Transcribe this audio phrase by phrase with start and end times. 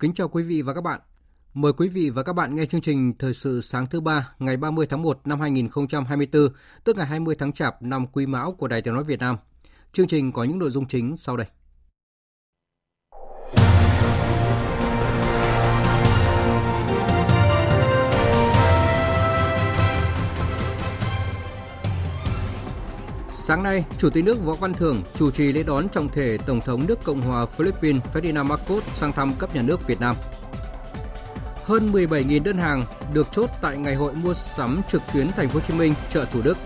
[0.00, 1.00] Kính chào quý vị và các bạn.
[1.54, 4.56] Mời quý vị và các bạn nghe chương trình Thời sự sáng thứ ba ngày
[4.56, 6.48] 30 tháng 1 năm 2024,
[6.84, 9.36] tức ngày 20 tháng Chạp năm Quý Mão của Đài Tiếng nói Việt Nam.
[9.92, 11.46] Chương trình có những nội dung chính sau đây.
[23.50, 26.60] Sáng nay, Chủ tịch nước Võ Văn Thưởng chủ trì lễ đón trọng thể Tổng
[26.60, 30.16] thống nước Cộng hòa Philippines Ferdinand Marcos sang thăm cấp nhà nước Việt Nam.
[31.64, 35.54] Hơn 17.000 đơn hàng được chốt tại ngày hội mua sắm trực tuyến Thành phố
[35.54, 36.58] Hồ Chí Minh, chợ Thủ Đức.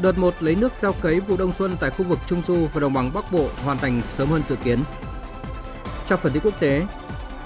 [0.00, 2.80] Đợt 1 lấy nước gieo cấy vụ đông xuân tại khu vực Trung Du và
[2.80, 4.82] Đồng bằng Bắc Bộ hoàn thành sớm hơn dự kiến.
[6.06, 6.86] Trong phần tin quốc tế,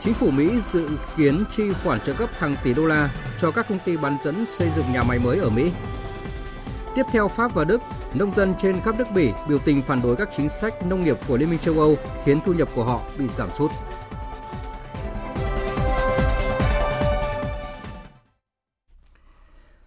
[0.00, 3.68] Chính phủ Mỹ dự kiến chi khoản trợ cấp hàng tỷ đô la cho các
[3.68, 5.70] công ty bán dẫn xây dựng nhà máy mới ở Mỹ.
[6.94, 7.82] Tiếp theo Pháp và Đức,
[8.14, 11.16] nông dân trên khắp nước Bỉ biểu tình phản đối các chính sách nông nghiệp
[11.28, 13.70] của Liên minh châu Âu khiến thu nhập của họ bị giảm sút.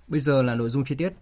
[0.08, 1.14] Bây giờ là nội dung chi tiết.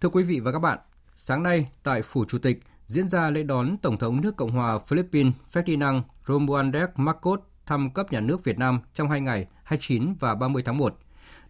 [0.00, 0.78] Thưa quý vị và các bạn,
[1.16, 4.78] sáng nay tại Phủ Chủ tịch diễn ra lễ đón Tổng thống nước Cộng hòa
[4.78, 10.34] Philippines Ferdinand Romualdez Marcos thăm cấp nhà nước Việt Nam trong hai ngày 29 và
[10.34, 10.98] 30 tháng 1.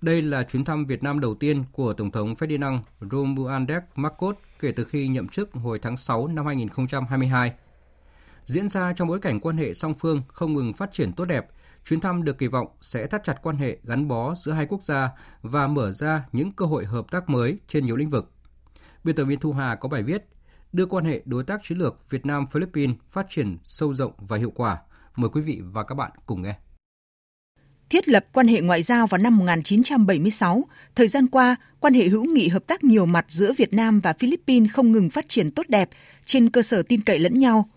[0.06, 4.72] Đây là chuyến thăm Việt Nam đầu tiên của Tổng thống Ferdinand Romualdez Marcos kể
[4.72, 7.52] từ khi nhậm chức hồi tháng 6 năm 2022.
[8.44, 11.46] Diễn ra trong bối cảnh quan hệ song phương không ngừng phát triển tốt đẹp,
[11.84, 14.82] chuyến thăm được kỳ vọng sẽ thắt chặt quan hệ gắn bó giữa hai quốc
[14.82, 15.10] gia
[15.42, 18.32] và mở ra những cơ hội hợp tác mới trên nhiều lĩnh vực.
[19.04, 20.24] Biên tập viên Thu Hà có bài viết
[20.72, 24.36] đưa quan hệ đối tác chiến lược Việt Nam Philippines phát triển sâu rộng và
[24.36, 24.78] hiệu quả.
[25.16, 26.56] Mời quý vị và các bạn cùng nghe
[27.90, 30.64] thiết lập quan hệ ngoại giao vào năm 1976,
[30.94, 34.12] thời gian qua, quan hệ hữu nghị hợp tác nhiều mặt giữa Việt Nam và
[34.12, 35.88] Philippines không ngừng phát triển tốt đẹp
[36.24, 37.68] trên cơ sở tin cậy lẫn nhau.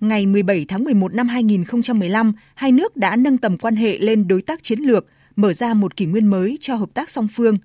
[0.00, 4.42] Ngày 17 tháng 11 năm 2015, hai nước đã nâng tầm quan hệ lên đối
[4.42, 7.58] tác chiến lược, mở ra một kỷ nguyên mới cho hợp tác song phương.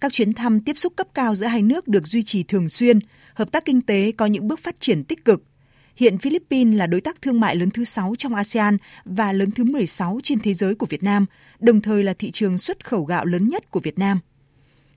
[0.00, 2.98] Các chuyến thăm tiếp xúc cấp cao giữa hai nước được duy trì thường xuyên,
[3.34, 5.42] hợp tác kinh tế có những bước phát triển tích cực–
[5.96, 9.64] Hiện Philippines là đối tác thương mại lớn thứ 6 trong ASEAN và lớn thứ
[9.64, 11.26] 16 trên thế giới của Việt Nam,
[11.58, 14.18] đồng thời là thị trường xuất khẩu gạo lớn nhất của Việt Nam.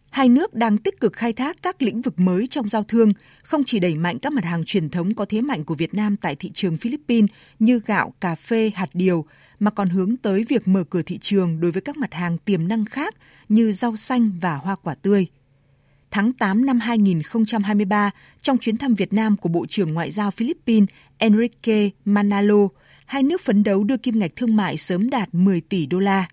[0.09, 3.63] Hai nước đang tích cực khai thác các lĩnh vực mới trong giao thương, không
[3.63, 6.35] chỉ đẩy mạnh các mặt hàng truyền thống có thế mạnh của Việt Nam tại
[6.35, 7.29] thị trường Philippines
[7.59, 9.25] như gạo, cà phê, hạt điều,
[9.59, 12.67] mà còn hướng tới việc mở cửa thị trường đối với các mặt hàng tiềm
[12.67, 13.15] năng khác
[13.49, 15.27] như rau xanh và hoa quả tươi
[16.11, 18.11] tháng 8 năm 2023
[18.41, 22.67] trong chuyến thăm Việt Nam của Bộ trưởng Ngoại giao Philippines Enrique Manalo,
[23.05, 26.27] hai nước phấn đấu đưa kim ngạch thương mại sớm đạt 10 tỷ đô la.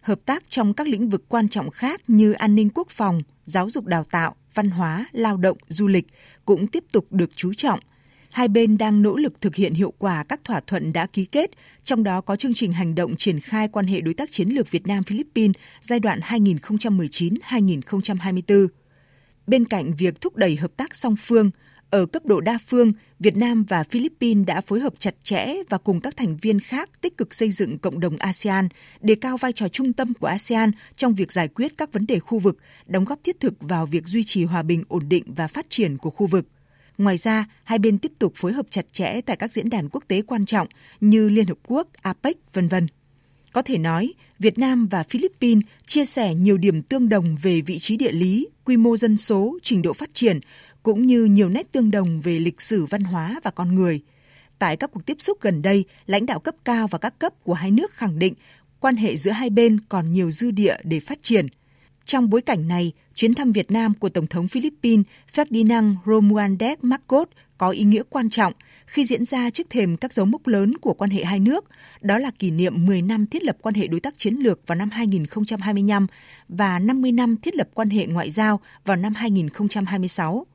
[0.00, 3.70] Hợp tác trong các lĩnh vực quan trọng khác như an ninh quốc phòng, giáo
[3.70, 6.06] dục đào tạo, văn hóa, lao động, du lịch
[6.44, 7.80] cũng tiếp tục được chú trọng.
[8.30, 11.50] Hai bên đang nỗ lực thực hiện hiệu quả các thỏa thuận đã ký kết,
[11.82, 14.70] trong đó có chương trình hành động triển khai quan hệ đối tác chiến lược
[14.70, 18.68] Việt Nam Philippines giai đoạn 2019-2024.
[19.48, 21.50] Bên cạnh việc thúc đẩy hợp tác song phương,
[21.90, 25.78] ở cấp độ đa phương, Việt Nam và Philippines đã phối hợp chặt chẽ và
[25.78, 28.68] cùng các thành viên khác tích cực xây dựng cộng đồng ASEAN,
[29.00, 32.18] đề cao vai trò trung tâm của ASEAN trong việc giải quyết các vấn đề
[32.18, 35.48] khu vực, đóng góp thiết thực vào việc duy trì hòa bình ổn định và
[35.48, 36.46] phát triển của khu vực.
[36.98, 40.04] Ngoài ra, hai bên tiếp tục phối hợp chặt chẽ tại các diễn đàn quốc
[40.08, 40.68] tế quan trọng
[41.00, 42.74] như Liên Hợp Quốc, APEC, v.v.
[43.58, 47.78] Có thể nói, Việt Nam và Philippines chia sẻ nhiều điểm tương đồng về vị
[47.78, 50.40] trí địa lý, quy mô dân số, trình độ phát triển,
[50.82, 54.00] cũng như nhiều nét tương đồng về lịch sử văn hóa và con người.
[54.58, 57.54] Tại các cuộc tiếp xúc gần đây, lãnh đạo cấp cao và các cấp của
[57.54, 58.34] hai nước khẳng định
[58.80, 61.46] quan hệ giữa hai bên còn nhiều dư địa để phát triển.
[62.04, 67.28] Trong bối cảnh này, chuyến thăm Việt Nam của Tổng thống Philippines Ferdinand Romualdez Marcos
[67.58, 68.52] có ý nghĩa quan trọng
[68.88, 71.64] khi diễn ra trước thềm các dấu mốc lớn của quan hệ hai nước,
[72.00, 74.76] đó là kỷ niệm 10 năm thiết lập quan hệ đối tác chiến lược vào
[74.76, 76.06] năm 2025
[76.48, 80.46] và 50 năm thiết lập quan hệ ngoại giao vào năm 2026.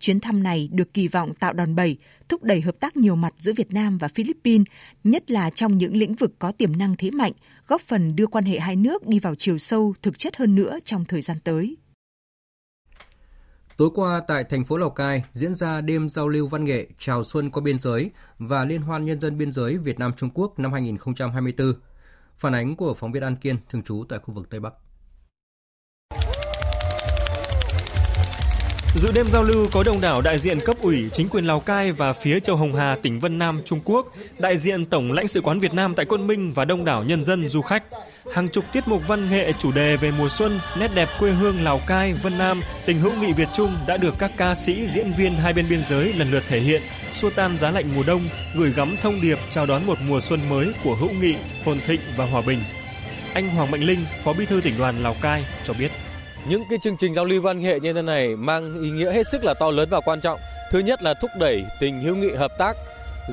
[0.00, 1.96] Chuyến thăm này được kỳ vọng tạo đòn bẩy,
[2.28, 4.66] thúc đẩy hợp tác nhiều mặt giữa Việt Nam và Philippines,
[5.04, 7.32] nhất là trong những lĩnh vực có tiềm năng thế mạnh,
[7.66, 10.78] góp phần đưa quan hệ hai nước đi vào chiều sâu, thực chất hơn nữa
[10.84, 11.76] trong thời gian tới.
[13.80, 17.24] Tối qua tại thành phố Lào Cai diễn ra đêm giao lưu văn nghệ chào
[17.24, 20.58] xuân qua biên giới và liên hoan nhân dân biên giới Việt Nam Trung Quốc
[20.58, 21.72] năm 2024.
[22.38, 24.72] Phản ánh của phóng viên An Kiên thường trú tại khu vực Tây Bắc.
[28.94, 31.92] Dự đêm giao lưu có đông đảo đại diện cấp ủy, chính quyền Lào Cai
[31.92, 34.06] và phía Châu Hồng Hà, tỉnh Vân Nam, Trung Quốc,
[34.38, 37.24] đại diện Tổng lãnh sự quán Việt Nam tại Quân Minh và đông đảo nhân
[37.24, 37.84] dân du khách.
[38.34, 41.64] Hàng chục tiết mục văn nghệ chủ đề về mùa xuân, nét đẹp quê hương
[41.64, 45.12] Lào Cai, Vân Nam, tình hữu nghị Việt Trung đã được các ca sĩ, diễn
[45.12, 46.82] viên hai bên biên giới lần lượt thể hiện,
[47.14, 48.20] xua tan giá lạnh mùa đông,
[48.56, 51.34] gửi gắm thông điệp chào đón một mùa xuân mới của hữu nghị,
[51.64, 52.58] phồn thịnh và hòa bình.
[53.34, 55.90] Anh Hoàng Mạnh Linh, Phó Bí thư tỉnh đoàn Lào Cai cho biết.
[56.48, 59.26] Những cái chương trình giao lưu văn nghệ như thế này mang ý nghĩa hết
[59.26, 60.40] sức là to lớn và quan trọng.
[60.70, 62.76] Thứ nhất là thúc đẩy tình hữu nghị hợp tác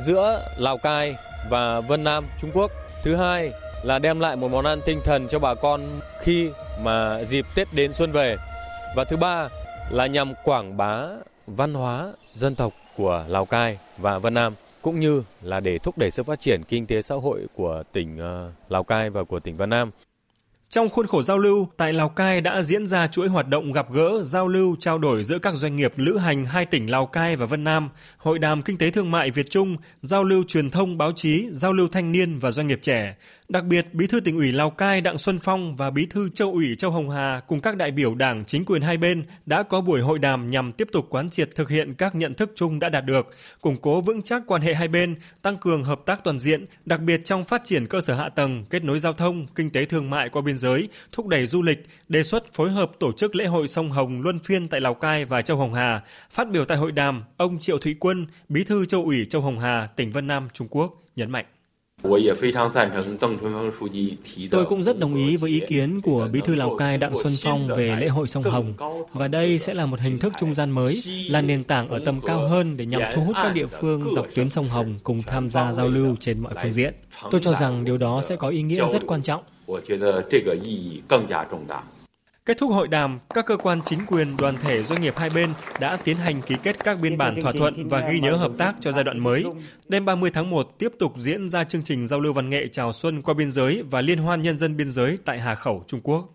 [0.06, 1.16] giữa Lào Cai
[1.50, 2.72] và Vân Nam, Trung Quốc.
[3.04, 3.52] Thứ hai
[3.84, 6.50] là đem lại một món ăn tinh thần cho bà con khi
[6.82, 8.38] mà dịp Tết đến xuân về.
[8.96, 9.50] Và thứ ba
[9.92, 11.08] là nhằm quảng bá
[11.48, 15.98] văn hóa dân tộc của Lào Cai và Vân Nam, cũng như là để thúc
[15.98, 19.40] đẩy sự phát triển kinh tế xã hội của tỉnh ờ, Lào Cai và của
[19.40, 19.92] tỉnh Vân Nam.
[20.70, 23.92] Trong khuôn khổ giao lưu, tại Lào Cai đã diễn ra chuỗi hoạt động gặp
[23.92, 27.36] gỡ, giao lưu, trao đổi giữa các doanh nghiệp lữ hành hai tỉnh Lào Cai
[27.36, 30.98] và Vân Nam, hội đàm kinh tế thương mại Việt Trung, giao lưu truyền thông
[30.98, 33.16] báo chí, giao lưu thanh niên và doanh nghiệp trẻ.
[33.50, 36.52] Đặc biệt, Bí thư tỉnh ủy Lào Cai Đặng Xuân Phong và Bí thư Châu
[36.52, 39.82] ủy Châu Hồng Hà cùng các đại biểu Đảng chính quyền hai bên đã có
[39.82, 42.90] buổi hội đàm nhằm tiếp tục quán triệt thực hiện các nhận thức chung đã
[42.90, 43.28] đạt được,
[43.62, 47.00] củng cố vững chắc quan hệ hai bên, tăng cường hợp tác toàn diện, đặc
[47.02, 50.10] biệt trong phát triển cơ sở hạ tầng, kết nối giao thông, kinh tế thương
[50.10, 53.46] mại qua biên giới, thúc đẩy du lịch, đề xuất phối hợp tổ chức lễ
[53.46, 56.02] hội sông Hồng luân phiên tại Lào Cai và Châu Hồng Hà.
[56.32, 59.60] Phát biểu tại hội đàm, ông Triệu Thụy Quân, Bí thư Châu ủy Châu Hồng
[59.60, 61.46] Hà, tỉnh Vân Nam, Trung Quốc nhấn mạnh
[64.52, 67.34] Tôi cũng rất đồng ý với ý kiến của Bí thư Lào Cai Đặng Xuân
[67.44, 68.74] Phong về lễ hội sông Hồng
[69.14, 72.22] và đây sẽ là một hình thức trung gian mới, là nền tảng ở tầm
[72.22, 75.48] cao hơn để nhằm thu hút các địa phương dọc tuyến sông Hồng cùng tham
[75.48, 76.94] gia giao lưu trên mọi phương diện.
[77.32, 79.44] Tôi cho rằng điều đó sẽ có ý nghĩa rất quan trọng.
[82.46, 85.50] Kết thúc hội đàm, các cơ quan chính quyền, đoàn thể, doanh nghiệp hai bên
[85.80, 88.76] đã tiến hành ký kết các biên bản thỏa thuận và ghi nhớ hợp tác
[88.82, 89.46] cho giai đoạn mới.
[89.88, 92.94] Đêm 30 tháng 1 tiếp tục diễn ra chương trình giao lưu văn nghệ chào
[92.94, 96.02] xuân qua biên giới và liên hoan nhân dân biên giới tại Hà Khẩu, Trung
[96.04, 96.34] Quốc.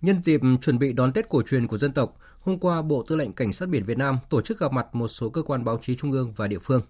[0.00, 3.16] Nhân dịp chuẩn bị đón Tết cổ truyền của dân tộc, hôm qua Bộ Tư
[3.16, 5.78] lệnh Cảnh sát biển Việt Nam tổ chức gặp mặt một số cơ quan báo
[5.82, 6.82] chí trung ương và địa phương.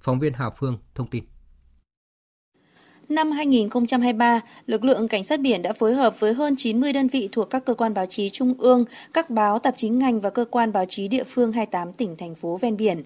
[0.00, 1.24] Phóng viên Hà Phương thông tin.
[3.08, 7.28] Năm 2023, lực lượng cảnh sát biển đã phối hợp với hơn 90 đơn vị
[7.32, 10.44] thuộc các cơ quan báo chí trung ương, các báo, tạp chí ngành và cơ
[10.50, 13.02] quan báo chí địa phương 28 tỉnh thành phố ven biển.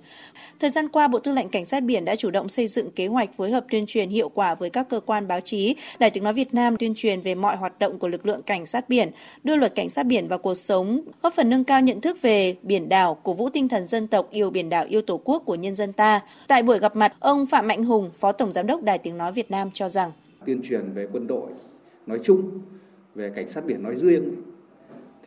[0.61, 3.07] Thời gian qua, Bộ Tư lệnh Cảnh sát biển đã chủ động xây dựng kế
[3.07, 6.25] hoạch phối hợp tuyên truyền hiệu quả với các cơ quan báo chí, Đài Tiếng
[6.25, 9.11] nói Việt Nam tuyên truyền về mọi hoạt động của lực lượng cảnh sát biển,
[9.45, 12.55] đưa luật cảnh sát biển vào cuộc sống, góp phần nâng cao nhận thức về
[12.63, 15.55] biển đảo, cổ vũ tinh thần dân tộc yêu biển đảo yêu Tổ quốc của
[15.55, 16.21] nhân dân ta.
[16.47, 19.33] Tại buổi gặp mặt, ông Phạm Mạnh Hùng, Phó Tổng giám đốc Đài Tiếng nói
[19.33, 20.11] Việt Nam cho rằng
[20.47, 21.51] tuyên truyền về quân đội
[22.07, 22.61] nói chung,
[23.15, 24.35] về cảnh sát biển nói riêng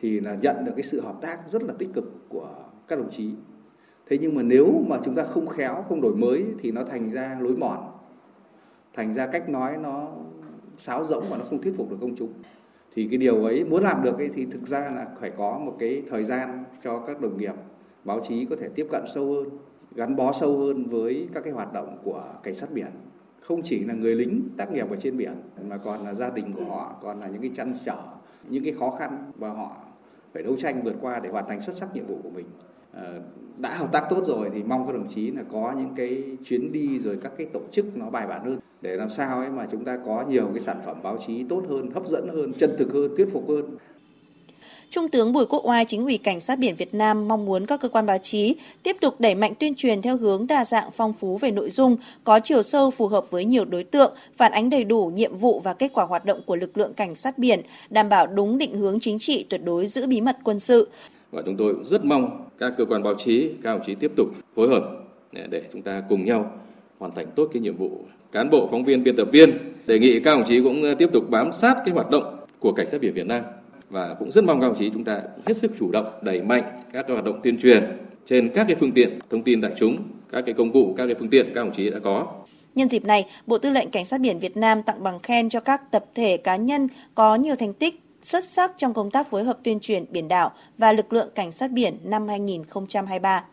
[0.00, 2.48] thì là nhận được cái sự hợp tác rất là tích cực của
[2.88, 3.30] các đồng chí.
[4.08, 7.10] Thế nhưng mà nếu mà chúng ta không khéo, không đổi mới thì nó thành
[7.10, 7.78] ra lối mòn,
[8.94, 10.08] thành ra cách nói nó
[10.78, 12.32] sáo rỗng và nó không thuyết phục được công chúng.
[12.94, 15.76] Thì cái điều ấy muốn làm được ấy thì thực ra là phải có một
[15.78, 17.54] cái thời gian cho các đồng nghiệp
[18.04, 19.48] báo chí có thể tiếp cận sâu hơn,
[19.94, 22.90] gắn bó sâu hơn với các cái hoạt động của cảnh sát biển
[23.42, 25.34] không chỉ là người lính tác nghiệp ở trên biển
[25.68, 27.98] mà còn là gia đình của họ còn là những cái chăn trở
[28.48, 29.76] những cái khó khăn và họ
[30.32, 32.46] phải đấu tranh vượt qua để hoàn thành xuất sắc nhiệm vụ của mình.
[32.92, 33.20] À,
[33.58, 36.72] đã hợp tác tốt rồi thì mong các đồng chí là có những cái chuyến
[36.72, 39.66] đi rồi các cái tổ chức nó bài bản hơn để làm sao ấy mà
[39.72, 42.74] chúng ta có nhiều cái sản phẩm báo chí tốt hơn hấp dẫn hơn chân
[42.78, 43.76] thực hơn thuyết phục hơn.
[44.92, 47.80] Trung tướng Bùi Quốc Oai, chính ủy Cảnh sát biển Việt Nam mong muốn các
[47.80, 51.12] cơ quan báo chí tiếp tục đẩy mạnh tuyên truyền theo hướng đa dạng phong
[51.12, 54.70] phú về nội dung, có chiều sâu phù hợp với nhiều đối tượng, phản ánh
[54.70, 57.60] đầy đủ nhiệm vụ và kết quả hoạt động của lực lượng cảnh sát biển,
[57.90, 60.88] đảm bảo đúng định hướng chính trị tuyệt đối giữ bí mật quân sự.
[61.30, 64.28] Và chúng tôi rất mong các cơ quan báo chí, các đồng chí tiếp tục
[64.56, 64.82] phối hợp
[65.50, 66.50] để chúng ta cùng nhau
[66.98, 67.90] hoàn thành tốt cái nhiệm vụ.
[68.32, 71.30] Cán bộ, phóng viên, biên tập viên đề nghị các đồng chí cũng tiếp tục
[71.30, 73.42] bám sát cái hoạt động của cảnh sát biển Việt Nam
[73.92, 76.80] và cũng rất mong các đồng chí chúng ta hết sức chủ động đẩy mạnh
[76.92, 80.42] các hoạt động tuyên truyền trên các cái phương tiện thông tin đại chúng, các
[80.46, 82.26] cái công cụ, các cái phương tiện các đồng chí đã có.
[82.74, 85.60] Nhân dịp này, Bộ Tư lệnh Cảnh sát biển Việt Nam tặng bằng khen cho
[85.60, 89.44] các tập thể cá nhân có nhiều thành tích xuất sắc trong công tác phối
[89.44, 93.44] hợp tuyên truyền biển đảo và lực lượng cảnh sát biển năm 2023.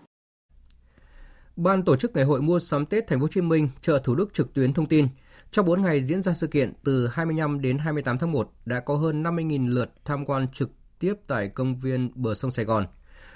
[1.56, 4.16] Ban tổ chức Ngày hội mua sắm Tết Thành phố Hồ Chí Minh chợ Thủ
[4.16, 5.08] Đức trực tuyến thông tin,
[5.52, 8.96] trong 4 ngày diễn ra sự kiện từ 25 đến 28 tháng 1 đã có
[8.96, 12.88] hơn 50.000 lượt tham quan trực tiếp tại công viên bờ sông Sài Gòn.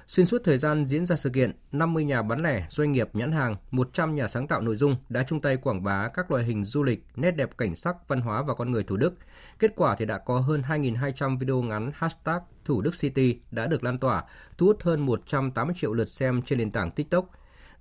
[0.08, 3.32] Xuyên suốt thời gian diễn ra sự kiện, 50 nhà bán lẻ, doanh nghiệp nhãn
[3.32, 6.64] hàng, 100 nhà sáng tạo nội dung đã chung tay quảng bá các loại hình
[6.66, 9.14] du lịch, nét đẹp cảnh sắc, văn hóa và con người Thủ Đức.
[9.60, 13.84] Kết quả thì đã có hơn 2.200 video ngắn hashtag Thủ Đức City đã được
[13.84, 14.24] lan tỏa,
[14.58, 17.30] thu hút hơn 180 triệu lượt xem trên nền tảng TikTok.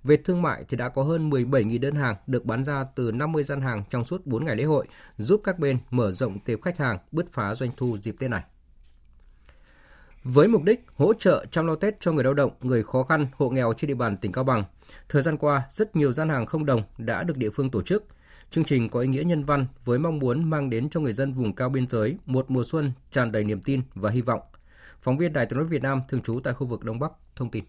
[0.03, 3.43] Về thương mại thì đã có hơn 17.000 đơn hàng được bán ra từ 50
[3.43, 6.77] gian hàng trong suốt 4 ngày lễ hội, giúp các bên mở rộng tiệp khách
[6.77, 8.43] hàng, bứt phá doanh thu dịp Tết này.
[10.23, 13.27] Với mục đích hỗ trợ chăm lo Tết cho người lao động, người khó khăn,
[13.33, 14.63] hộ nghèo trên địa bàn tỉnh Cao Bằng,
[15.09, 18.05] thời gian qua rất nhiều gian hàng không đồng đã được địa phương tổ chức.
[18.51, 21.33] Chương trình có ý nghĩa nhân văn với mong muốn mang đến cho người dân
[21.33, 24.41] vùng cao biên giới một mùa xuân tràn đầy niềm tin và hy vọng.
[25.01, 27.51] Phóng viên Đài tiếng nói Việt Nam thường trú tại khu vực Đông Bắc thông
[27.51, 27.63] tin.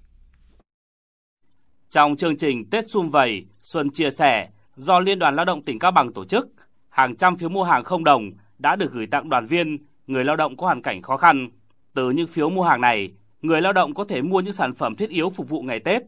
[1.95, 5.79] Trong chương trình Tết Xung Vầy, Xuân Chia Sẻ do Liên đoàn Lao động tỉnh
[5.79, 6.49] Cao Bằng tổ chức,
[6.89, 10.37] hàng trăm phiếu mua hàng không đồng đã được gửi tặng đoàn viên, người lao
[10.37, 11.49] động có hoàn cảnh khó khăn.
[11.95, 14.97] Từ những phiếu mua hàng này, người lao động có thể mua những sản phẩm
[14.97, 16.03] thiết yếu phục vụ ngày Tết.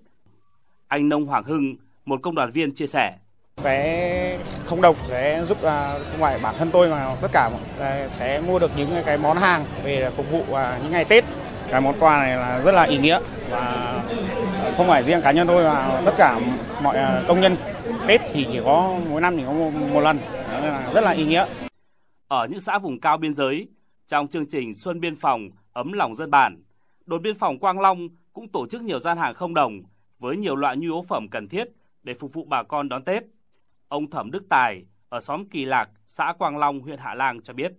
[0.88, 3.16] Anh Nông Hoàng Hưng, một công đoàn viên chia sẻ.
[3.62, 7.50] Vé không đồng sẽ giúp à, ngoài bản thân tôi mà tất cả
[7.80, 11.24] à, sẽ mua được những cái món hàng về phục vụ à, những ngày Tết.
[11.70, 14.02] Cái món quà này là rất là ý nghĩa và
[14.76, 16.40] không phải riêng cá nhân tôi mà tất cả
[16.82, 16.96] mọi
[17.28, 17.56] công nhân
[18.06, 20.18] Tết thì chỉ có mỗi năm chỉ có một, một lần
[20.62, 21.46] nên là rất là ý nghĩa.
[22.28, 23.68] Ở những xã vùng cao biên giới,
[24.08, 26.62] trong chương trình Xuân Biên phòng ấm lòng dân bản,
[27.06, 29.82] đồn biên phòng Quang Long cũng tổ chức nhiều gian hàng không đồng
[30.18, 31.68] với nhiều loại nhu yếu phẩm cần thiết
[32.02, 33.22] để phục vụ bà con đón Tết.
[33.88, 37.52] Ông Thẩm Đức Tài ở xóm Kỳ Lạc, xã Quang Long, huyện Hạ Lan cho
[37.52, 37.72] biết.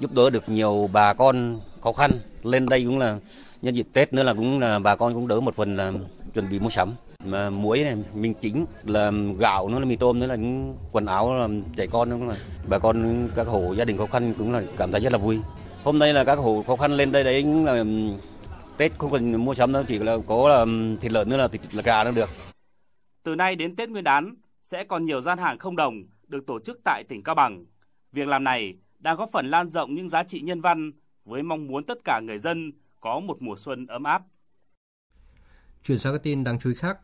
[0.00, 2.10] Giúp đỡ được nhiều bà con khó khăn,
[2.42, 3.18] lên đây cũng là
[3.64, 5.92] nhân dịp Tết nữa là cũng là bà con cũng đỡ một phần là
[6.34, 6.92] chuẩn bị mua sắm.
[7.24, 11.06] Mà muối này mình chính, là gạo nữa, là mì tôm nữa, là những quần
[11.06, 12.36] áo là trẻ con nữa là
[12.68, 15.40] bà con, các hộ gia đình khó khăn cũng là cảm thấy rất là vui.
[15.84, 17.84] Hôm nay là các hộ khó khăn lên đây đấy, những là
[18.76, 20.66] Tết không cần mua sắm đâu, chỉ là có là
[21.00, 22.28] thịt lợn nữa là thịt là gà nữa được.
[23.22, 26.60] Từ nay đến Tết Nguyên đán, sẽ còn nhiều gian hàng không đồng được tổ
[26.60, 27.64] chức tại tỉnh Cao Bằng.
[28.12, 30.92] Việc làm này đang góp phần lan rộng những giá trị nhân văn
[31.24, 32.72] với mong muốn tất cả người dân
[33.04, 34.22] có một mùa xuân ấm áp.
[35.82, 36.98] Chuyển sang các tin đáng chú ý khác.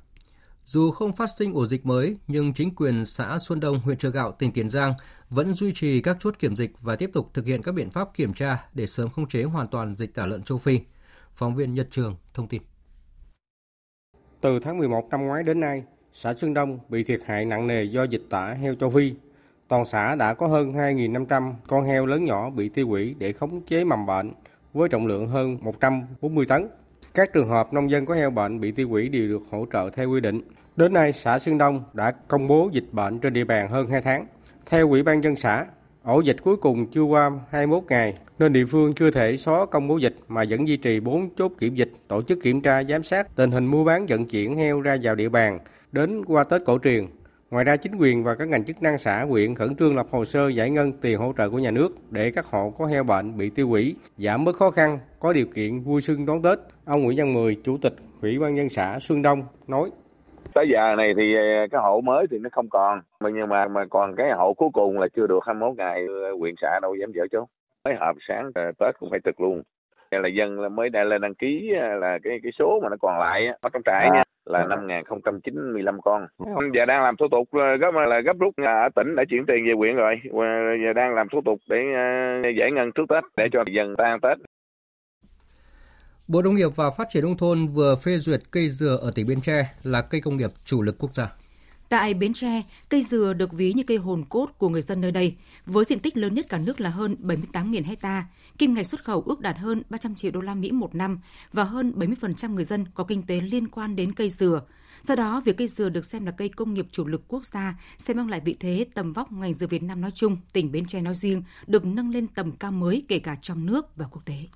[0.64, 4.10] Dù không phát sinh ổ dịch mới, nhưng chính quyền xã Xuân Đông, huyện Chợ
[4.10, 4.94] Gạo, tỉnh Tiền Giang
[5.30, 8.14] vẫn duy trì các chốt kiểm dịch và tiếp tục thực hiện các biện pháp
[8.14, 10.80] kiểm tra để sớm khống chế hoàn toàn dịch tả lợn châu Phi.
[11.34, 12.62] Phóng viên Nhật Trường thông tin.
[14.40, 17.84] Từ tháng 11 năm ngoái đến nay, xã Xuân Đông bị thiệt hại nặng nề
[17.84, 19.14] do dịch tả heo châu Phi.
[19.68, 23.66] Toàn xã đã có hơn 2.500 con heo lớn nhỏ bị tiêu hủy để khống
[23.66, 24.32] chế mầm bệnh
[24.72, 26.68] với trọng lượng hơn 140 tấn.
[27.14, 29.90] Các trường hợp nông dân có heo bệnh bị tiêu hủy đều được hỗ trợ
[29.90, 30.40] theo quy định.
[30.76, 34.02] Đến nay, xã Sương Đông đã công bố dịch bệnh trên địa bàn hơn 2
[34.02, 34.26] tháng.
[34.66, 35.66] Theo Ủy ban dân xã,
[36.02, 39.88] ổ dịch cuối cùng chưa qua 21 ngày nên địa phương chưa thể xóa công
[39.88, 43.02] bố dịch mà vẫn duy trì 4 chốt kiểm dịch, tổ chức kiểm tra giám
[43.02, 45.58] sát tình hình mua bán vận chuyển heo ra vào địa bàn
[45.92, 47.06] đến qua Tết cổ truyền.
[47.50, 50.24] Ngoài ra, chính quyền và các ngành chức năng xã, huyện khẩn trương lập hồ
[50.24, 53.38] sơ giải ngân tiền hỗ trợ của nhà nước để các hộ có heo bệnh
[53.38, 56.58] bị tiêu hủy, giảm bớt khó khăn, có điều kiện vui xuân đón Tết.
[56.84, 57.92] Ông Nguyễn Văn Mười, Chủ tịch
[58.22, 59.90] Ủy ban nhân xã Xuân Đông nói.
[60.54, 63.84] Tới giờ này thì ờ, cái hộ mới thì nó không còn, nhưng mà mà
[63.90, 67.12] còn cái hộ cuối cùng là chưa được 21 ngày, ờ, huyện xã đâu dám
[67.12, 67.38] dở chứ.
[67.84, 69.62] Mấy họp sáng ờ, Tết cũng phải trực luôn.
[70.10, 73.18] Là dân mới đã lên đăng ký ờ, là cái cái số mà nó còn
[73.18, 76.26] lại ở trong trại nha là năm 5095 con.
[76.74, 79.72] Giờ đang làm thủ tục gấp là gấp rút ở tỉnh đã chuyển tiền về
[79.76, 80.20] huyện rồi.
[80.84, 81.76] Giờ đang làm thủ tục để
[82.58, 84.38] giải ngân trước Tết để cho dân ta ăn Tết.
[86.28, 89.26] Bộ Nông nghiệp và Phát triển nông thôn vừa phê duyệt cây dừa ở tỉnh
[89.26, 91.28] Bến Tre là cây công nghiệp chủ lực quốc gia.
[91.88, 95.12] Tại Bến Tre, cây dừa được ví như cây hồn cốt của người dân nơi
[95.12, 95.34] đây,
[95.66, 98.24] với diện tích lớn nhất cả nước là hơn 78.000 hecta,
[98.60, 101.20] kim ngạch xuất khẩu ước đạt hơn 300 triệu đô la Mỹ một năm
[101.52, 104.62] và hơn 70% người dân có kinh tế liên quan đến cây dừa.
[105.02, 107.74] Do đó, việc cây dừa được xem là cây công nghiệp chủ lực quốc gia
[107.98, 110.86] sẽ mang lại vị thế tầm vóc ngành dừa Việt Nam nói chung, tỉnh Bến
[110.86, 114.24] Tre nói riêng, được nâng lên tầm cao mới kể cả trong nước và quốc
[114.24, 114.46] tế.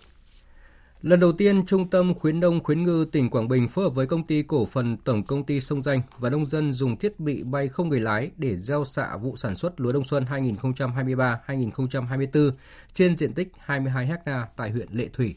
[1.04, 4.06] Lần đầu tiên, Trung tâm Khuyến nông Khuyến ngư tỉnh Quảng Bình phối hợp với
[4.06, 7.42] công ty cổ phần Tổng công ty Sông Danh và nông dân dùng thiết bị
[7.42, 12.50] bay không người lái để gieo xạ vụ sản xuất lúa đông xuân 2023-2024
[12.94, 15.34] trên diện tích 22 ha tại huyện Lệ Thủy.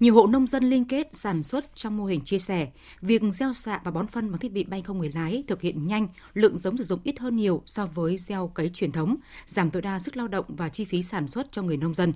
[0.00, 2.68] Nhiều hộ nông dân liên kết sản xuất trong mô hình chia sẻ,
[3.00, 5.86] việc gieo xạ và bón phân bằng thiết bị bay không người lái thực hiện
[5.86, 9.70] nhanh, lượng giống sử dụng ít hơn nhiều so với gieo cấy truyền thống, giảm
[9.70, 12.12] tối đa sức lao động và chi phí sản xuất cho người nông dân.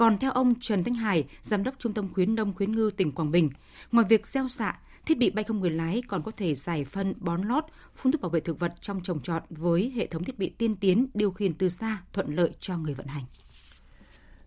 [0.00, 3.12] Còn theo ông Trần Thanh Hải, Giám đốc Trung tâm khuyến nông khuyến ngư tỉnh
[3.12, 3.50] Quảng Bình,
[3.92, 4.74] ngoài việc gieo xạ,
[5.06, 7.64] thiết bị bay không người lái còn có thể giải phân, bón lót,
[7.96, 10.76] phun thuốc bảo vệ thực vật trong trồng trọt với hệ thống thiết bị tiên
[10.76, 13.24] tiến điều khiển từ xa thuận lợi cho người vận hành.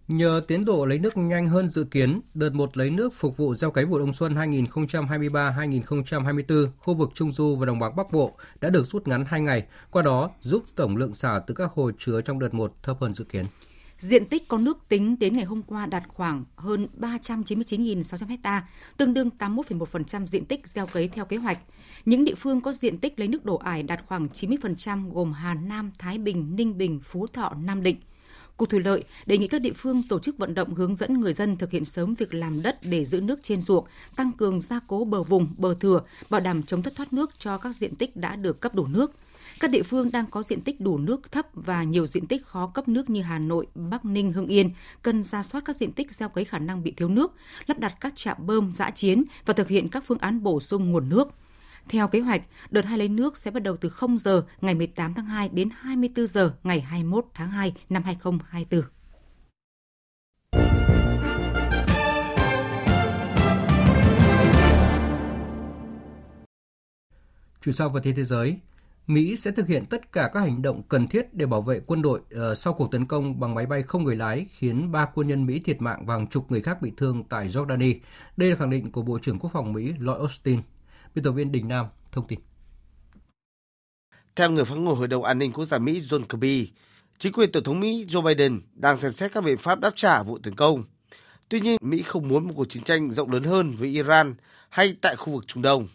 [0.07, 3.55] Nhờ tiến độ lấy nước nhanh hơn dự kiến, đợt một lấy nước phục vụ
[3.55, 8.37] gieo cấy vụ đông xuân 2023-2024 khu vực Trung Du và Đồng bằng Bắc Bộ
[8.61, 11.91] đã được rút ngắn 2 ngày, qua đó giúp tổng lượng xả từ các hồ
[11.97, 13.45] chứa trong đợt một thấp hơn dự kiến.
[14.03, 18.65] Diện tích có nước tính đến ngày hôm qua đạt khoảng hơn 399.600 ha,
[18.97, 21.59] tương đương 81,1% diện tích gieo cấy theo kế hoạch.
[22.05, 25.53] Những địa phương có diện tích lấy nước đổ ải đạt khoảng 90% gồm Hà
[25.53, 27.97] Nam, Thái Bình, Ninh Bình, Phú Thọ, Nam Định.
[28.57, 31.33] Cục Thủy lợi đề nghị các địa phương tổ chức vận động hướng dẫn người
[31.33, 34.79] dân thực hiện sớm việc làm đất để giữ nước trên ruộng, tăng cường gia
[34.87, 38.15] cố bờ vùng, bờ thừa, bảo đảm chống thất thoát nước cho các diện tích
[38.15, 39.11] đã được cấp đủ nước.
[39.59, 42.67] Các địa phương đang có diện tích đủ nước thấp và nhiều diện tích khó
[42.67, 44.69] cấp nước như Hà Nội, Bắc Ninh, Hưng Yên
[45.01, 47.33] cần ra soát các diện tích gieo cấy khả năng bị thiếu nước,
[47.65, 50.91] lắp đặt các trạm bơm giã chiến và thực hiện các phương án bổ sung
[50.91, 51.27] nguồn nước.
[51.89, 52.41] Theo kế hoạch,
[52.71, 55.69] đợt hai lấy nước sẽ bắt đầu từ 0 giờ ngày 18 tháng 2 đến
[55.77, 58.81] 24 giờ ngày 21 tháng 2 năm 2024.
[67.65, 68.57] Chuyển sang phần tin thế giới,
[69.07, 72.01] Mỹ sẽ thực hiện tất cả các hành động cần thiết để bảo vệ quân
[72.01, 75.27] đội uh, sau cuộc tấn công bằng máy bay không người lái khiến ba quân
[75.27, 77.99] nhân Mỹ thiệt mạng và hàng chục người khác bị thương tại Jordani.
[78.37, 80.61] Đây là khẳng định của Bộ trưởng Quốc phòng Mỹ Lloyd Austin.
[81.15, 82.39] Biên tập viên Đình Nam thông tin.
[84.35, 86.71] Theo người phát ngôn Hội đồng An ninh Quốc gia Mỹ John Kirby,
[87.17, 90.23] chính quyền Tổng thống Mỹ Joe Biden đang xem xét các biện pháp đáp trả
[90.23, 90.83] vụ tấn công.
[91.49, 94.35] Tuy nhiên, Mỹ không muốn một cuộc chiến tranh rộng lớn hơn với Iran
[94.69, 95.87] hay tại khu vực Trung Đông.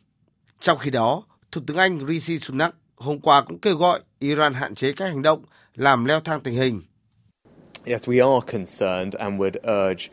[0.60, 1.22] Trong khi đó,
[1.52, 5.22] Thủ tướng Anh Rishi Sunak hôm qua cũng kêu gọi Iran hạn chế các hành
[5.22, 5.42] động
[5.74, 6.82] làm leo thang tình hình.
[7.84, 10.08] Yes, we are concerned and would urge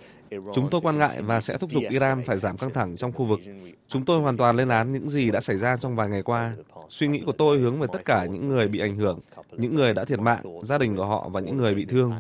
[0.54, 3.26] Chúng tôi quan ngại và sẽ thúc giục Iran phải giảm căng thẳng trong khu
[3.26, 3.40] vực.
[3.88, 6.56] Chúng tôi hoàn toàn lên án những gì đã xảy ra trong vài ngày qua.
[6.90, 9.20] Suy nghĩ của tôi hướng về tất cả những người bị ảnh hưởng,
[9.52, 12.14] những người đã thiệt mạng, gia đình của họ và những người bị thương.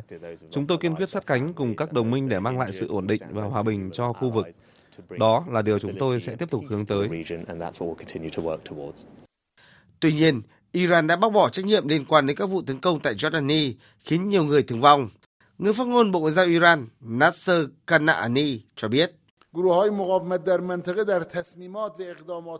[0.51, 3.07] Chúng tôi kiên quyết sát cánh cùng các đồng minh để mang lại sự ổn
[3.07, 4.47] định và hòa bình cho khu vực.
[5.09, 7.09] Đó là điều chúng tôi sẽ tiếp tục hướng tới.
[9.99, 10.41] Tuy nhiên,
[10.75, 13.73] Iran đã bác bỏ trách nhiệm liên quan đến các vụ tấn công tại Jordani,
[13.99, 15.09] khiến nhiều người thương vong.
[15.57, 19.15] Người phát ngôn Bộ Ngoại giao Iran Nasser Kanaani cho biết.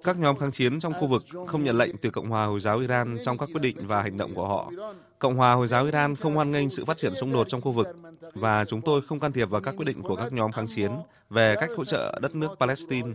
[0.03, 2.77] Các nhóm kháng chiến trong khu vực không nhận lệnh từ Cộng hòa Hồi giáo
[2.79, 4.71] Iran trong các quyết định và hành động của họ.
[5.19, 7.71] Cộng hòa Hồi giáo Iran không hoan nghênh sự phát triển xung đột trong khu
[7.71, 7.87] vực
[8.33, 10.91] và chúng tôi không can thiệp vào các quyết định của các nhóm kháng chiến
[11.29, 13.09] về cách hỗ trợ đất nước Palestine,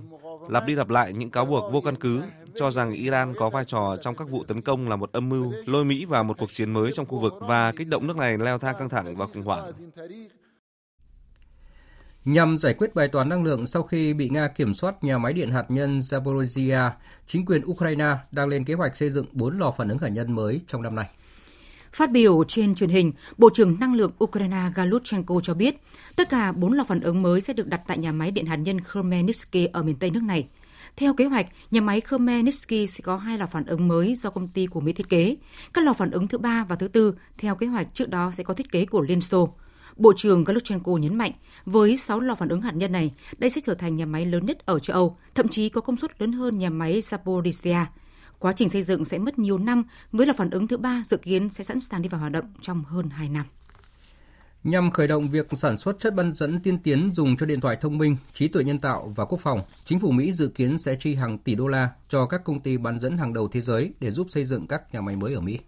[0.49, 2.23] lặp đi lặp lại những cáo buộc vô căn cứ
[2.57, 5.53] cho rằng Iran có vai trò trong các vụ tấn công là một âm mưu
[5.67, 8.39] lôi Mỹ vào một cuộc chiến mới trong khu vực và kích động nước này
[8.39, 9.73] leo thang căng thẳng và khủng hoảng.
[12.25, 15.33] Nhằm giải quyết bài toán năng lượng sau khi bị Nga kiểm soát nhà máy
[15.33, 16.91] điện hạt nhân Zaporizhia,
[17.27, 20.35] chính quyền Ukraine đang lên kế hoạch xây dựng 4 lò phản ứng hạt nhân
[20.35, 21.07] mới trong năm nay.
[21.93, 25.77] Phát biểu trên truyền hình, Bộ trưởng Năng lượng Ukraine Galuchenko cho biết
[26.17, 28.57] tất cả 4 lò phản ứng mới sẽ được đặt tại nhà máy điện hạt
[28.57, 30.49] nhân Khmelnytsky ở miền Tây nước này.
[31.01, 34.31] Theo kế hoạch, nhà máy Khmer Nitsky sẽ có hai lò phản ứng mới do
[34.31, 35.37] công ty của Mỹ thiết kế.
[35.75, 38.45] Các lò phản ứng thứ ba và thứ tư, theo kế hoạch trước đó sẽ
[38.45, 39.55] có thiết kế của Liên Xô.
[39.97, 41.33] Bộ trưởng Galuchenko nhấn mạnh,
[41.65, 44.47] với 6 lò phản ứng hạt nhân này, đây sẽ trở thành nhà máy lớn
[44.47, 47.85] nhất ở châu Âu, thậm chí có công suất lớn hơn nhà máy Zaporizhia.
[48.39, 51.17] Quá trình xây dựng sẽ mất nhiều năm, với lò phản ứng thứ ba dự
[51.17, 53.47] kiến sẽ sẵn sàng đi vào hoạt động trong hơn 2 năm.
[54.65, 57.77] Nhằm khởi động việc sản xuất chất bán dẫn tiên tiến dùng cho điện thoại
[57.81, 60.97] thông minh, trí tuệ nhân tạo và quốc phòng, chính phủ Mỹ dự kiến sẽ
[61.01, 63.93] chi hàng tỷ đô la cho các công ty bán dẫn hàng đầu thế giới
[64.01, 65.59] để giúp xây dựng các nhà máy mới ở Mỹ.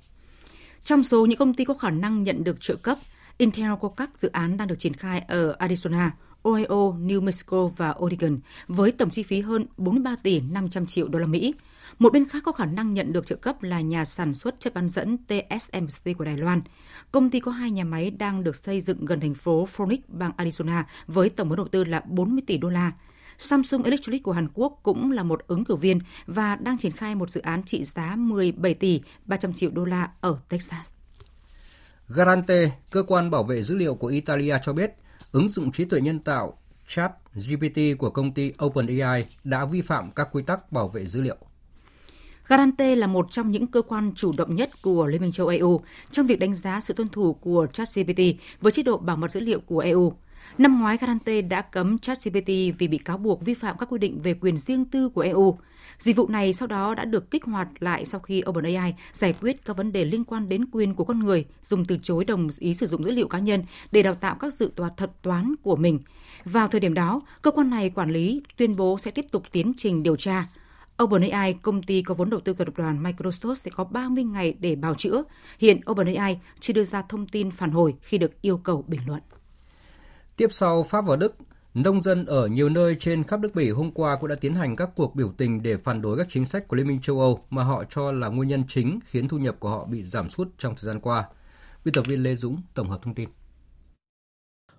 [0.84, 2.98] Trong số những công ty có khả năng nhận được trợ cấp,
[3.38, 6.10] Intel có các dự án đang được triển khai ở Arizona,
[6.48, 11.18] Ohio, New Mexico và Oregon với tổng chi phí hơn 43 tỷ 500 triệu đô
[11.18, 11.54] la Mỹ.
[11.98, 14.74] Một bên khác có khả năng nhận được trợ cấp là nhà sản xuất chất
[14.74, 16.60] bán dẫn TSMC của Đài Loan.
[17.12, 20.32] Công ty có hai nhà máy đang được xây dựng gần thành phố Phoenix, bang
[20.36, 22.92] Arizona với tổng vốn đầu tư là 40 tỷ đô la.
[23.38, 27.14] Samsung Electronics của Hàn Quốc cũng là một ứng cử viên và đang triển khai
[27.14, 30.90] một dự án trị giá 17 tỷ 300 triệu đô la ở Texas.
[32.08, 34.94] Garante, cơ quan bảo vệ dữ liệu của Italia cho biết,
[35.32, 40.10] ứng dụng trí tuệ nhân tạo Chat GPT của công ty OpenAI đã vi phạm
[40.10, 41.36] các quy tắc bảo vệ dữ liệu.
[42.46, 45.80] Garante là một trong những cơ quan chủ động nhất của Liên minh châu EU
[46.10, 48.20] trong việc đánh giá sự tuân thủ của ChatGPT
[48.60, 50.12] với chế độ bảo mật dữ liệu của EU.
[50.58, 54.20] Năm ngoái, Garante đã cấm ChatGPT vì bị cáo buộc vi phạm các quy định
[54.22, 55.58] về quyền riêng tư của EU.
[55.98, 59.64] Dịch vụ này sau đó đã được kích hoạt lại sau khi OpenAI giải quyết
[59.64, 62.74] các vấn đề liên quan đến quyền của con người dùng từ chối đồng ý
[62.74, 65.76] sử dụng dữ liệu cá nhân để đào tạo các dự toán thuật toán của
[65.76, 66.00] mình.
[66.44, 69.72] Vào thời điểm đó, cơ quan này quản lý tuyên bố sẽ tiếp tục tiến
[69.76, 70.48] trình điều tra.
[71.02, 74.54] OpenAI, công ty có vốn đầu tư của tập đoàn Microsoft sẽ có 30 ngày
[74.60, 75.22] để bào chữa.
[75.58, 79.20] Hiện OpenAI chưa đưa ra thông tin phản hồi khi được yêu cầu bình luận.
[80.36, 81.36] Tiếp sau Pháp và Đức,
[81.74, 84.76] nông dân ở nhiều nơi trên khắp nước Bỉ hôm qua cũng đã tiến hành
[84.76, 87.44] các cuộc biểu tình để phản đối các chính sách của Liên minh châu Âu
[87.50, 90.48] mà họ cho là nguyên nhân chính khiến thu nhập của họ bị giảm sút
[90.58, 91.24] trong thời gian qua.
[91.84, 93.28] Biên tập viên Lê Dũng tổng hợp thông tin.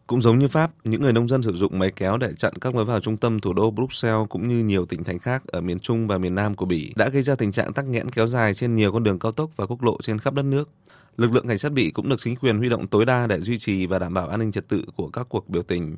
[0.08, 2.76] Cũng giống như Pháp, những người nông dân sử dụng máy kéo để chặn các
[2.76, 5.80] lối vào trung tâm thủ đô Bruxelles cũng như nhiều tỉnh thành khác ở miền
[5.80, 8.54] Trung và miền Nam của Bỉ đã gây ra tình trạng tắc nghẽn kéo dài
[8.54, 10.70] trên nhiều con đường cao tốc và quốc lộ trên khắp đất nước.
[11.18, 13.58] Lực lượng cảnh sát Bỉ cũng được chính quyền huy động tối đa để duy
[13.58, 15.98] trì và đảm bảo an ninh trật tự của các cuộc biểu tình.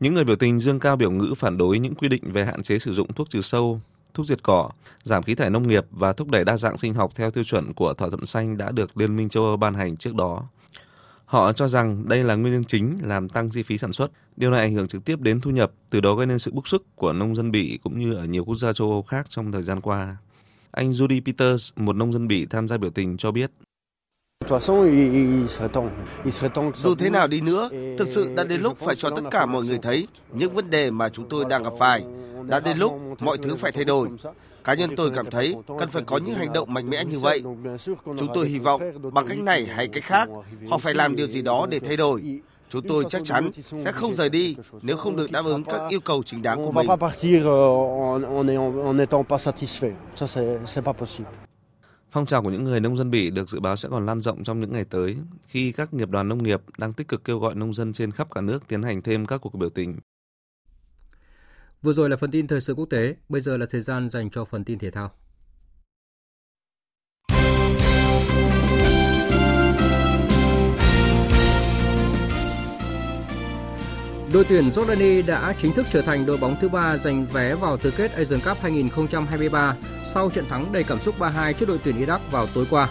[0.00, 2.62] Những người biểu tình dương cao biểu ngữ phản đối những quy định về hạn
[2.62, 3.80] chế sử dụng thuốc trừ sâu,
[4.14, 4.70] thuốc diệt cỏ,
[5.02, 7.72] giảm khí thải nông nghiệp và thúc đẩy đa dạng sinh học theo tiêu chuẩn
[7.74, 10.42] của thỏa thuận xanh đã được Liên minh châu Âu ban hành trước đó.
[11.24, 14.10] Họ cho rằng đây là nguyên nhân chính làm tăng chi phí sản xuất.
[14.36, 16.68] Điều này ảnh hưởng trực tiếp đến thu nhập, từ đó gây nên sự bức
[16.68, 19.52] xúc của nông dân Bỉ cũng như ở nhiều quốc gia châu Âu khác trong
[19.52, 20.16] thời gian qua.
[20.70, 23.50] Anh Judy Peters, một nông dân Bỉ tham gia biểu tình cho biết.
[26.74, 27.68] Dù thế nào đi nữa,
[27.98, 30.90] thực sự đã đến lúc phải cho tất cả mọi người thấy những vấn đề
[30.90, 32.04] mà chúng tôi đang gặp phải.
[32.46, 34.08] Đã đến lúc mọi thứ phải thay đổi.
[34.64, 37.42] Cá nhân tôi cảm thấy cần phải có những hành động mạnh mẽ như vậy.
[38.04, 38.80] Chúng tôi hy vọng
[39.12, 40.28] bằng cách này hay cách khác,
[40.70, 42.40] họ phải làm điều gì đó để thay đổi.
[42.70, 46.00] Chúng tôi chắc chắn sẽ không rời đi nếu không được đáp ứng các yêu
[46.00, 46.86] cầu chính đáng của mình.
[52.16, 54.44] Phong trào của những người nông dân Bỉ được dự báo sẽ còn lan rộng
[54.44, 57.54] trong những ngày tới khi các nghiệp đoàn nông nghiệp đang tích cực kêu gọi
[57.54, 59.98] nông dân trên khắp cả nước tiến hành thêm các cuộc biểu tình.
[61.82, 64.30] Vừa rồi là phần tin thời sự quốc tế, bây giờ là thời gian dành
[64.30, 65.10] cho phần tin thể thao.
[74.36, 77.76] Đội tuyển Jordani đã chính thức trở thành đội bóng thứ ba giành vé vào
[77.76, 82.06] tứ kết Asian Cup 2023 sau trận thắng đầy cảm xúc 3-2 trước đội tuyển
[82.06, 82.88] Iraq vào tối qua.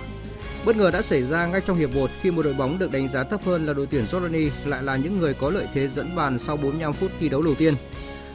[0.66, 3.10] Bất ngờ đã xảy ra ngay trong hiệp 1 khi một đội bóng được đánh
[3.10, 6.16] giá thấp hơn là đội tuyển Jordani lại là những người có lợi thế dẫn
[6.16, 7.76] bàn sau 45 phút thi đấu đầu tiên.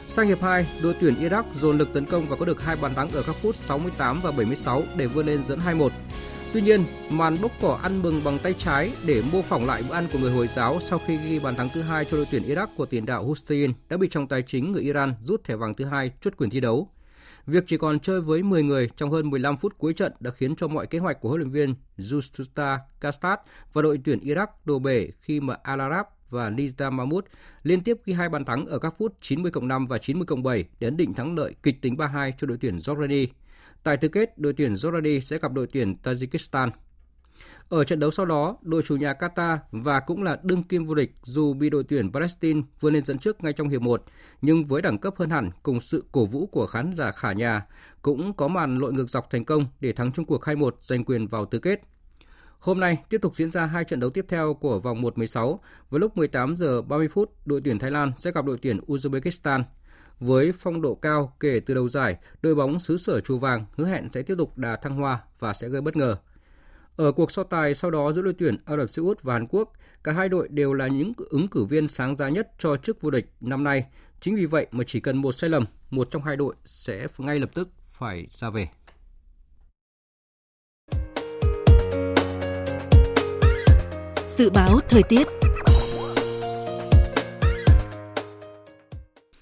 [0.07, 2.95] Sang hiệp 2, đội tuyển Iraq dồn lực tấn công và có được hai bàn
[2.95, 5.89] thắng ở các phút 68 và 76 để vươn lên dẫn 2-1.
[6.53, 9.95] Tuy nhiên, màn bốc cỏ ăn mừng bằng tay trái để mô phỏng lại bữa
[9.95, 12.41] ăn của người Hồi giáo sau khi ghi bàn thắng thứ hai cho đội tuyển
[12.41, 15.73] Iraq của tiền đạo Hussein đã bị trọng tài chính người Iran rút thẻ vàng
[15.73, 16.89] thứ hai chốt quyền thi đấu.
[17.45, 20.55] Việc chỉ còn chơi với 10 người trong hơn 15 phút cuối trận đã khiến
[20.55, 23.39] cho mọi kế hoạch của huấn luyện viên Justa Kastat
[23.73, 27.23] và đội tuyển Iraq đổ bể khi mà Al Arab và Nizam Mahmoud
[27.63, 30.87] liên tiếp ghi hai bàn thắng ở các phút 90 5 và 90 7 để
[30.87, 33.27] ấn định thắng lợi kịch tính 3-2 cho đội tuyển Jordani.
[33.83, 36.69] Tại tứ kết, đội tuyển Jordani sẽ gặp đội tuyển Tajikistan.
[37.69, 40.95] Ở trận đấu sau đó, đội chủ nhà Qatar và cũng là đương kim vô
[40.95, 44.03] địch dù bị đội tuyển Palestine vươn lên dẫn trước ngay trong hiệp 1,
[44.41, 47.65] nhưng với đẳng cấp hơn hẳn cùng sự cổ vũ của khán giả khả nhà,
[48.01, 51.27] cũng có màn lội ngược dọc thành công để thắng chung cuộc 2-1 giành quyền
[51.27, 51.81] vào tứ kết.
[52.59, 55.59] Hôm nay tiếp tục diễn ra hai trận đấu tiếp theo của vòng 1-16.
[55.89, 59.63] Với lúc 18 giờ 30 phút, đội tuyển Thái Lan sẽ gặp đội tuyển Uzbekistan.
[60.21, 63.85] Với phong độ cao kể từ đầu giải, đội bóng xứ sở Chùa Vàng hứa
[63.85, 66.15] hẹn sẽ tiếp tục đà thăng hoa và sẽ gây bất ngờ.
[66.95, 69.47] Ở cuộc so tài sau đó giữa đội tuyển Ả Rập Xê Út và Hàn
[69.47, 73.01] Quốc, cả hai đội đều là những ứng cử viên sáng giá nhất cho chức
[73.01, 73.85] vô địch năm nay.
[74.19, 77.39] Chính vì vậy mà chỉ cần một sai lầm, một trong hai đội sẽ ngay
[77.39, 78.67] lập tức phải ra về.
[84.27, 85.27] Dự báo thời tiết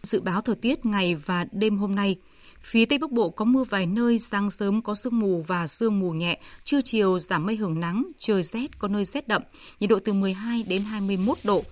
[0.10, 2.16] Dự báo thời tiết ngày và đêm hôm nay,
[2.62, 6.00] Phía Tây Bắc Bộ có mưa vài nơi, sáng sớm có sương mù và sương
[6.00, 9.42] mù nhẹ, trưa chiều giảm mây hưởng nắng, trời rét, có nơi rét đậm,
[9.80, 11.64] nhiệt độ từ 12 đến 21 độ.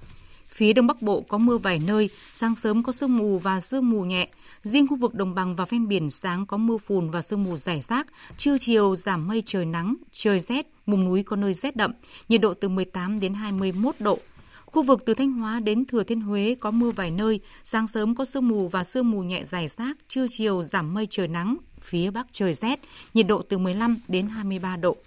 [0.48, 3.90] Phía Đông Bắc Bộ có mưa vài nơi, sáng sớm có sương mù và sương
[3.90, 4.28] mù nhẹ.
[4.64, 7.58] Riêng khu vực đồng bằng và ven biển sáng có mưa phùn và sương mù
[7.58, 11.76] rải rác, trưa chiều giảm mây trời nắng, trời rét, vùng núi có nơi rét
[11.76, 11.92] đậm,
[12.30, 14.20] nhiệt độ từ 18 đến 21 độ.
[14.72, 18.16] Khu vực từ Thanh Hóa đến Thừa Thiên Huế có mưa vài nơi, sáng sớm
[18.16, 21.58] có sương mù và sương mù nhẹ dài rác, trưa chiều giảm mây trời nắng,
[21.82, 22.80] phía Bắc trời rét,
[23.14, 24.98] nhiệt độ từ 15 đến 23 độ.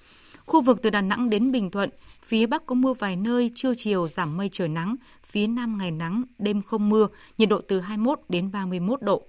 [0.47, 1.91] Khu vực từ Đà Nẵng đến Bình Thuận,
[2.23, 5.91] phía Bắc có mưa vài nơi, trưa chiều giảm mây trời nắng, phía Nam ngày
[5.91, 7.07] nắng, đêm không mưa,
[7.39, 9.23] nhiệt độ từ 21 đến 31 độ.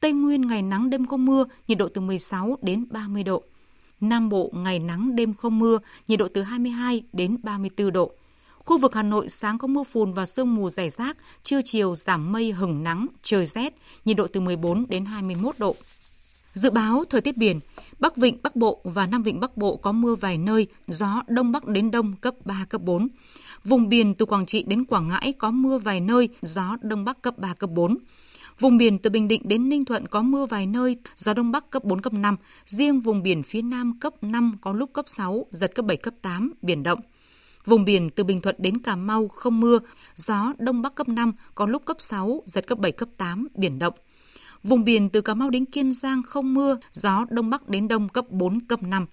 [0.00, 3.42] Tây Nguyên ngày nắng đêm không mưa, nhiệt độ từ 16 đến 30 độ.
[4.00, 8.12] Nam Bộ ngày nắng đêm không mưa, nhiệt độ từ 22 đến 34 độ.
[8.66, 11.94] Khu vực Hà Nội sáng có mưa phùn và sương mù rải rác, trưa chiều
[11.94, 13.74] giảm mây hừng nắng, trời rét,
[14.04, 15.76] nhiệt độ từ 14 đến 21 độ.
[16.54, 17.60] Dự báo thời tiết biển,
[17.98, 21.52] Bắc Vịnh Bắc Bộ và Nam Vịnh Bắc Bộ có mưa vài nơi, gió Đông
[21.52, 23.08] Bắc đến Đông cấp 3, cấp 4.
[23.64, 27.22] Vùng biển từ Quảng Trị đến Quảng Ngãi có mưa vài nơi, gió Đông Bắc
[27.22, 27.96] cấp 3, cấp 4.
[28.60, 31.70] Vùng biển từ Bình Định đến Ninh Thuận có mưa vài nơi, gió Đông Bắc
[31.70, 32.36] cấp 4, cấp 5.
[32.64, 36.14] Riêng vùng biển phía Nam cấp 5 có lúc cấp 6, giật cấp 7, cấp
[36.22, 37.00] 8, biển động.
[37.66, 39.78] Vùng biển từ Bình Thuận đến Cà Mau không mưa,
[40.16, 43.78] gió Đông Bắc cấp 5, có lúc cấp 6, giật cấp 7, cấp 8, biển
[43.78, 43.94] động.
[44.62, 48.08] Vùng biển từ Cà Mau đến Kiên Giang không mưa, gió Đông Bắc đến Đông
[48.08, 49.06] cấp 4, cấp 5.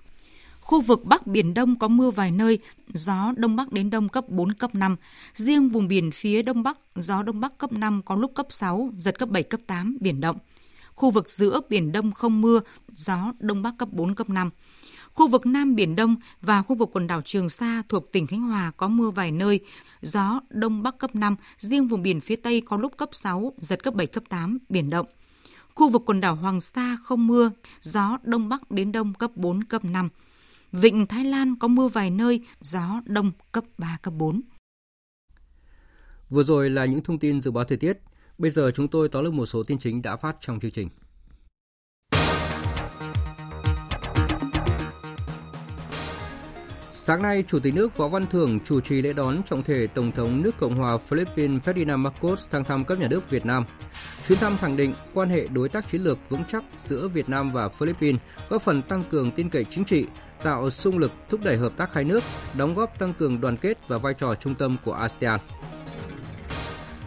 [0.61, 2.59] Khu vực Bắc Biển Đông có mưa vài nơi,
[2.93, 4.95] gió Đông Bắc đến Đông cấp 4, cấp 5.
[5.33, 8.89] Riêng vùng biển phía Đông Bắc, gió Đông Bắc cấp 5 có lúc cấp 6,
[8.97, 10.37] giật cấp 7, cấp 8, biển động.
[10.95, 12.59] Khu vực giữa Biển Đông không mưa,
[12.95, 14.49] gió Đông Bắc cấp 4, cấp 5.
[15.13, 18.41] Khu vực Nam Biển Đông và khu vực quần đảo Trường Sa thuộc tỉnh Khánh
[18.41, 19.59] Hòa có mưa vài nơi,
[20.01, 23.83] gió Đông Bắc cấp 5, riêng vùng biển phía Tây có lúc cấp 6, giật
[23.83, 25.05] cấp 7, cấp 8, biển động.
[25.75, 29.63] Khu vực quần đảo Hoàng Sa không mưa, gió Đông Bắc đến Đông cấp 4,
[29.63, 30.09] cấp 5.
[30.71, 34.41] Vịnh Thái Lan có mưa vài nơi, gió Đông cấp 3, cấp 4.
[36.29, 37.99] Vừa rồi là những thông tin dự báo thời tiết.
[38.37, 40.89] Bây giờ chúng tôi tóm lược một số tin chính đã phát trong chương trình.
[47.05, 50.11] Sáng nay, Chủ tịch nước Võ Văn Thưởng chủ trì lễ đón trọng thể Tổng
[50.11, 53.65] thống nước Cộng hòa Philippines Ferdinand Marcos sang thăm cấp nhà nước Việt Nam.
[54.27, 57.51] Chuyến thăm khẳng định quan hệ đối tác chiến lược vững chắc giữa Việt Nam
[57.51, 60.05] và Philippines góp phần tăng cường tin cậy chính trị,
[60.43, 62.23] tạo sung lực thúc đẩy hợp tác hai nước,
[62.57, 65.39] đóng góp tăng cường đoàn kết và vai trò trung tâm của ASEAN.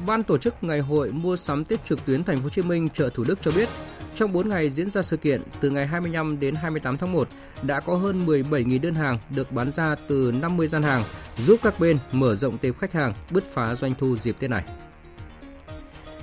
[0.06, 2.88] Ban tổ chức Ngày hội mua sắm Tết trực tuyến Thành phố Hồ Chí Minh
[2.88, 3.68] chợ Thủ Đức cho biết,
[4.14, 7.28] trong 4 ngày diễn ra sự kiện, từ ngày 25 đến 28 tháng 1,
[7.62, 11.04] đã có hơn 17.000 đơn hàng được bán ra từ 50 gian hàng,
[11.38, 14.64] giúp các bên mở rộng tệp khách hàng, bứt phá doanh thu dịp Tết này.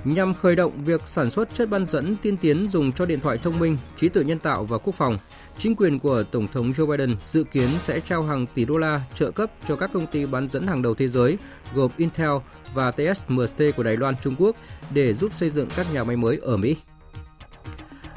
[0.04, 3.38] Nhằm khởi động việc sản xuất chất bán dẫn tiên tiến dùng cho điện thoại
[3.38, 5.18] thông minh, trí tuệ nhân tạo và quốc phòng,
[5.58, 9.00] chính quyền của Tổng thống Joe Biden dự kiến sẽ trao hàng tỷ đô la
[9.14, 11.38] trợ cấp cho các công ty bán dẫn hàng đầu thế giới
[11.74, 12.30] gồm Intel
[12.74, 14.56] và TSMC của Đài Loan, Trung Quốc
[14.90, 16.76] để giúp xây dựng các nhà máy mới ở Mỹ.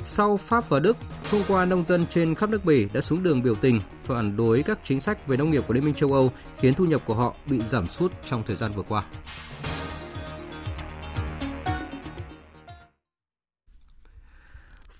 [0.03, 0.97] Sau Pháp và Đức,
[1.31, 4.63] hôm qua nông dân trên khắp nước Bỉ đã xuống đường biểu tình phản đối
[4.63, 7.13] các chính sách về nông nghiệp của Liên minh châu Âu khiến thu nhập của
[7.13, 9.03] họ bị giảm sút trong thời gian vừa qua.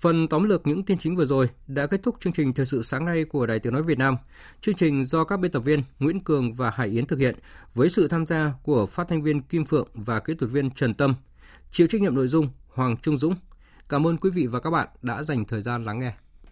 [0.00, 2.82] Phần tóm lược những tin chính vừa rồi đã kết thúc chương trình thời sự
[2.82, 4.16] sáng nay của Đài Tiếng Nói Việt Nam.
[4.60, 7.36] Chương trình do các biên tập viên Nguyễn Cường và Hải Yến thực hiện
[7.74, 10.94] với sự tham gia của phát thanh viên Kim Phượng và kỹ thuật viên Trần
[10.94, 11.14] Tâm.
[11.72, 13.34] Chịu trách nhiệm nội dung Hoàng Trung Dũng.
[13.88, 16.12] Cảm ơn quý vị và các bạn đã dành thời gian lắng nghe.